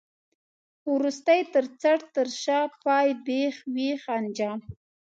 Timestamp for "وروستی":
0.93-1.39